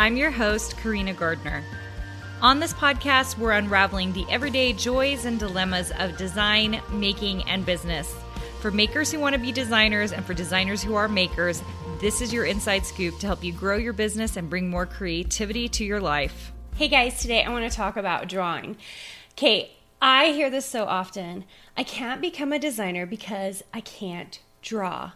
[0.00, 1.62] I'm your host, Karina Gardner.
[2.40, 8.10] On this podcast, we're unraveling the everyday joys and dilemmas of design, making, and business.
[8.62, 11.62] For makers who want to be designers and for designers who are makers,
[12.00, 15.68] this is your inside scoop to help you grow your business and bring more creativity
[15.68, 16.50] to your life.
[16.76, 18.78] Hey guys, today I want to talk about drawing.
[19.32, 19.70] Okay,
[20.00, 21.44] I hear this so often.
[21.76, 25.10] I can't become a designer because I can't draw.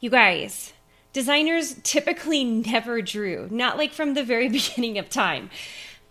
[0.00, 0.72] You guys,
[1.16, 5.48] Designers typically never drew, not like from the very beginning of time.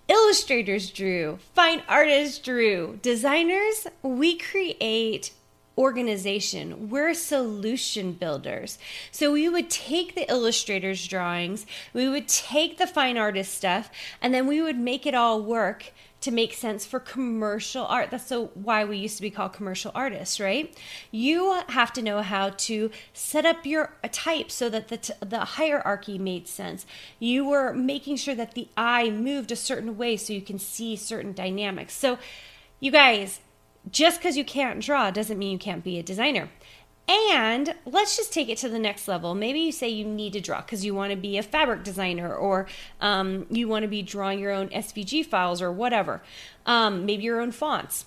[0.08, 2.98] Illustrators drew, fine artists drew.
[3.04, 5.30] Designers, we create
[5.78, 6.90] organization.
[6.90, 8.80] We're solution builders.
[9.12, 13.92] So we would take the illustrator's drawings, we would take the fine artist stuff,
[14.24, 15.92] and then we would make it all work
[16.26, 18.12] to make sense for commercial art.
[18.12, 20.76] That's so why we used to be called commercial artists, right?
[21.12, 25.40] You have to know how to set up your type so that the, t- the
[25.40, 26.88] hierarchy made sense.
[27.20, 30.96] You were making sure that the eye moved a certain way so you can see
[30.96, 31.94] certain dynamics.
[31.94, 32.18] So,
[32.80, 33.40] you guys,
[33.92, 36.50] just because you can't draw doesn't mean you can't be a designer.
[37.08, 39.36] And let's just take it to the next level.
[39.36, 42.34] Maybe you say you need to draw because you want to be a fabric designer
[42.34, 42.68] or
[43.00, 46.22] um, you want to be drawing your own SVG files or whatever,
[46.66, 48.06] um, maybe your own fonts.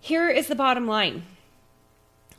[0.00, 1.24] Here is the bottom line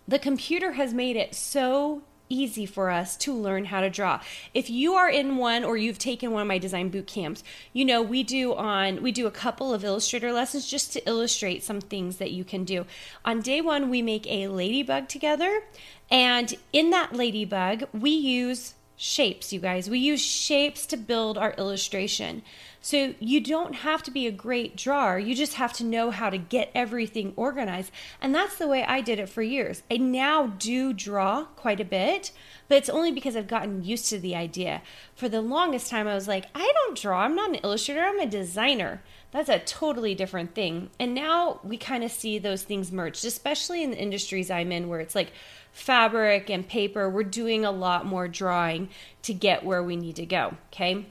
[0.07, 4.21] the computer has made it so easy for us to learn how to draw.
[4.53, 7.43] If you are in one or you've taken one of my design boot camps,
[7.73, 11.63] you know we do on we do a couple of illustrator lessons just to illustrate
[11.63, 12.85] some things that you can do.
[13.23, 15.63] On day 1 we make a ladybug together
[16.09, 19.89] and in that ladybug we use shapes, you guys.
[19.89, 22.41] We use shapes to build our illustration.
[22.85, 25.17] So you don't have to be a great drawer.
[25.17, 27.91] You just have to know how to get everything organized.
[28.21, 29.81] And that's the way I did it for years.
[29.89, 32.31] I now do draw quite a bit,
[32.67, 34.83] but it's only because I've gotten used to the idea.
[35.15, 37.21] For the longest time, I was like, I don't draw.
[37.21, 39.01] I'm not an illustrator, I'm a designer.
[39.31, 40.91] That's a totally different thing.
[40.99, 44.89] And now we kind of see those things merged, especially in the industries I'm in
[44.89, 45.31] where it's like
[45.71, 47.09] fabric and paper.
[47.09, 48.89] We're doing a lot more drawing
[49.23, 50.53] to get where we need to go.
[50.71, 51.07] Okay.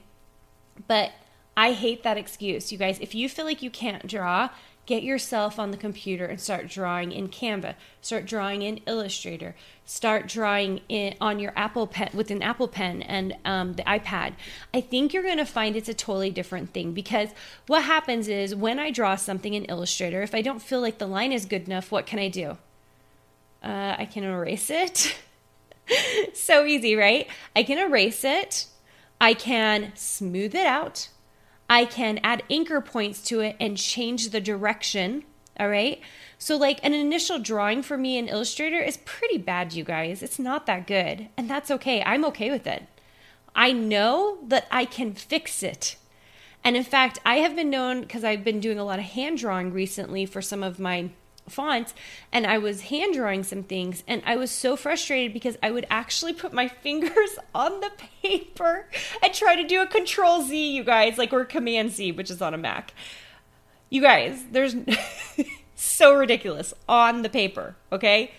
[0.87, 1.11] But
[1.57, 2.71] I hate that excuse.
[2.71, 4.49] You guys, if you feel like you can't draw,
[4.85, 7.75] get yourself on the computer and start drawing in Canva.
[8.01, 9.55] Start drawing in Illustrator.
[9.85, 14.33] Start drawing in, on your Apple Pen with an Apple Pen and um, the iPad.
[14.73, 17.29] I think you're going to find it's a totally different thing because
[17.67, 21.07] what happens is when I draw something in Illustrator, if I don't feel like the
[21.07, 22.57] line is good enough, what can I do?
[23.63, 25.17] Uh, I can erase it.
[26.33, 27.27] so easy, right?
[27.55, 28.67] I can erase it.
[29.19, 31.09] I can smooth it out.
[31.69, 35.23] I can add anchor points to it and change the direction.
[35.59, 36.01] All right.
[36.37, 40.21] So, like an initial drawing for me in Illustrator is pretty bad, you guys.
[40.21, 41.29] It's not that good.
[41.37, 42.03] And that's okay.
[42.03, 42.83] I'm okay with it.
[43.55, 45.95] I know that I can fix it.
[46.63, 49.37] And in fact, I have been known because I've been doing a lot of hand
[49.37, 51.11] drawing recently for some of my
[51.47, 51.93] fonts
[52.31, 55.85] and I was hand drawing some things and I was so frustrated because I would
[55.89, 57.91] actually put my fingers on the
[58.21, 58.87] paper
[59.21, 62.41] and try to do a control Z, you guys, like or command Z, which is
[62.41, 62.93] on a Mac.
[63.89, 64.75] You guys, there's
[65.75, 68.31] so ridiculous on the paper, okay?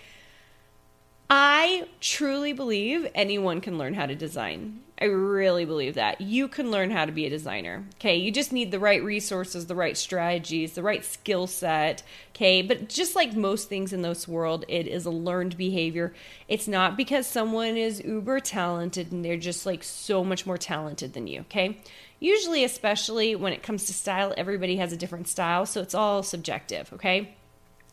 [1.29, 4.81] I truly believe anyone can learn how to design.
[4.99, 6.21] I really believe that.
[6.21, 7.85] You can learn how to be a designer.
[7.95, 8.15] Okay.
[8.15, 12.01] You just need the right resources, the right strategies, the right skill set.
[12.35, 12.63] Okay.
[12.63, 16.13] But just like most things in this world, it is a learned behavior.
[16.47, 21.13] It's not because someone is uber talented and they're just like so much more talented
[21.13, 21.41] than you.
[21.41, 21.79] Okay.
[22.19, 25.67] Usually, especially when it comes to style, everybody has a different style.
[25.67, 26.91] So it's all subjective.
[26.93, 27.35] Okay.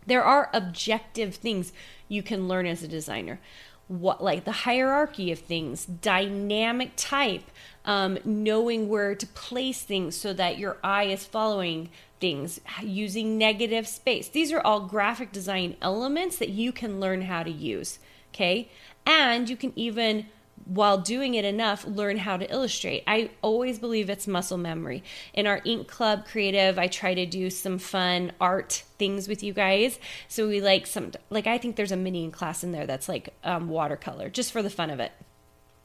[0.07, 1.73] There are objective things
[2.09, 3.41] you can learn as a designer.
[3.89, 7.45] What like the hierarchy of things, dynamic type,
[7.85, 11.91] um, knowing where to place things so that your eye is following
[12.21, 14.29] things, using negative space.
[14.29, 17.99] These are all graphic design elements that you can learn how to use.
[18.33, 18.71] Okay.
[19.07, 20.27] And you can even
[20.65, 23.03] while doing it enough, learn how to illustrate.
[23.07, 25.03] I always believe it's muscle memory.
[25.35, 29.53] In our Ink Club Creative, I try to do some fun art things with you
[29.53, 29.99] guys.
[30.27, 33.35] So we like some, like I think there's a mini class in there that's like
[33.45, 35.13] um, watercolor, just for the fun of it.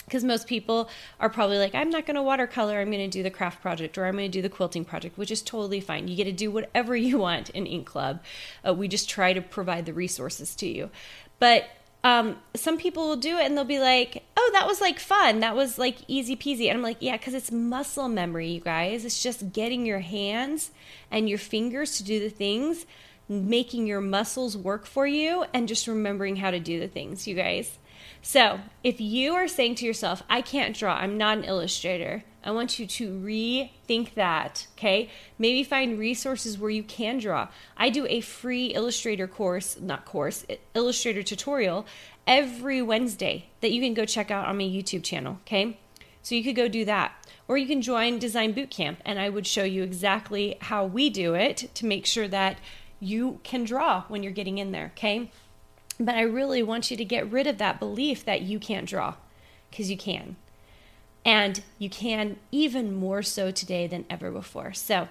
[0.05, 0.89] Because most people
[1.19, 3.95] are probably like, I'm not going to watercolor, I'm going to do the craft project
[3.95, 6.07] or I'm going to do the quilting project, which is totally fine.
[6.07, 8.21] You get to do whatever you want in Ink Club.
[8.67, 10.89] Uh, we just try to provide the resources to you.
[11.37, 11.65] But
[12.03, 15.39] um, some people will do it and they'll be like, oh, that was like fun.
[15.39, 16.67] That was like easy peasy.
[16.67, 19.05] And I'm like, yeah, because it's muscle memory, you guys.
[19.05, 20.71] It's just getting your hands
[21.11, 22.85] and your fingers to do the things,
[23.29, 27.35] making your muscles work for you, and just remembering how to do the things, you
[27.35, 27.77] guys.
[28.21, 32.51] So if you are saying to yourself, I can't draw, I'm not an illustrator, I
[32.51, 35.09] want you to rethink that, okay?
[35.37, 37.49] Maybe find resources where you can draw.
[37.77, 41.85] I do a free Illustrator course, not course, Illustrator tutorial
[42.25, 45.77] every Wednesday that you can go check out on my YouTube channel, okay?
[46.21, 47.13] So you could go do that.
[47.47, 51.33] Or you can join Design Bootcamp and I would show you exactly how we do
[51.33, 52.59] it to make sure that
[52.99, 55.31] you can draw when you're getting in there, okay?
[55.99, 59.15] But I really want you to get rid of that belief that you can't draw
[59.69, 60.35] because you can.
[61.25, 64.73] And you can even more so today than ever before.
[64.73, 65.09] So,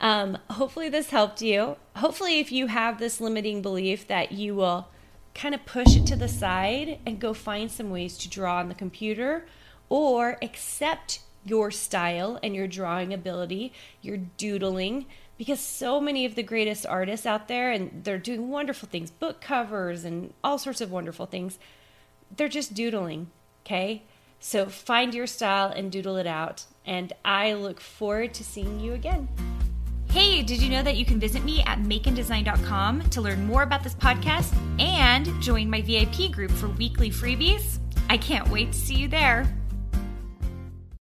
[0.00, 1.76] um, hopefully, this helped you.
[1.96, 4.88] Hopefully, if you have this limiting belief, that you will
[5.34, 8.68] kind of push it to the side and go find some ways to draw on
[8.68, 9.46] the computer
[9.90, 13.72] or accept your style and your drawing ability,
[14.02, 15.06] your doodling,
[15.38, 19.40] because so many of the greatest artists out there and they're doing wonderful things, book
[19.40, 21.58] covers and all sorts of wonderful things,
[22.36, 23.30] they're just doodling,
[23.64, 24.02] okay?
[24.38, 26.64] So find your style and doodle it out.
[26.84, 29.28] And I look forward to seeing you again.
[30.10, 33.84] Hey, did you know that you can visit me at makeanddesign.com to learn more about
[33.84, 37.78] this podcast and join my VIP group for weekly freebies?
[38.08, 39.46] I can't wait to see you there.